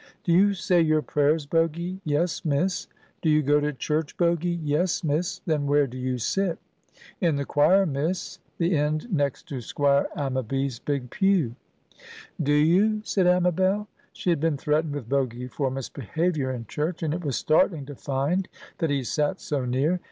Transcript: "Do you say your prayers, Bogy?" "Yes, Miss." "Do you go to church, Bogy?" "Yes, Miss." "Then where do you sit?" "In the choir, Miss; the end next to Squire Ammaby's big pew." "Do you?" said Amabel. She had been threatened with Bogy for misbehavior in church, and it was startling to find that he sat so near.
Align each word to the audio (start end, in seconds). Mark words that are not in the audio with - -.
"Do 0.23 0.31
you 0.31 0.55
say 0.55 0.81
your 0.81 1.03
prayers, 1.03 1.45
Bogy?" 1.45 1.99
"Yes, 2.03 2.43
Miss." 2.43 2.87
"Do 3.21 3.29
you 3.29 3.43
go 3.43 3.59
to 3.59 3.71
church, 3.71 4.17
Bogy?" 4.17 4.59
"Yes, 4.63 5.03
Miss." 5.03 5.41
"Then 5.45 5.67
where 5.67 5.85
do 5.85 5.95
you 5.95 6.17
sit?" 6.17 6.57
"In 7.19 7.35
the 7.35 7.45
choir, 7.45 7.85
Miss; 7.85 8.39
the 8.57 8.75
end 8.75 9.13
next 9.13 9.47
to 9.49 9.61
Squire 9.61 10.07
Ammaby's 10.17 10.79
big 10.79 11.11
pew." 11.11 11.55
"Do 12.41 12.51
you?" 12.53 13.01
said 13.03 13.27
Amabel. 13.27 13.87
She 14.11 14.31
had 14.31 14.39
been 14.39 14.57
threatened 14.57 14.95
with 14.95 15.07
Bogy 15.07 15.47
for 15.47 15.69
misbehavior 15.69 16.49
in 16.51 16.65
church, 16.65 17.03
and 17.03 17.13
it 17.13 17.23
was 17.23 17.35
startling 17.37 17.85
to 17.85 17.93
find 17.93 18.47
that 18.79 18.89
he 18.89 19.03
sat 19.03 19.39
so 19.39 19.65
near. 19.65 19.99